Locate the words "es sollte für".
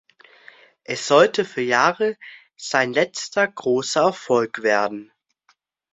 0.83-1.61